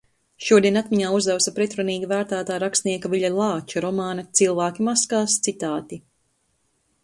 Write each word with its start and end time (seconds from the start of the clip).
Šodien 0.43 0.79
atmiņā 0.79 1.11
uzausa 1.17 1.53
pretrunīgi 1.59 2.09
vērtētā 2.15 2.57
rakstnieka 2.65 3.13
Viļa 3.13 3.31
Lāča 3.35 3.85
romāna 3.87 4.27
"Cilvēki 4.41 4.89
maskās" 4.91 5.41
citāti. 5.49 6.05